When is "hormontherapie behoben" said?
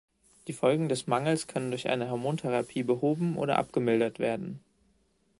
2.09-3.37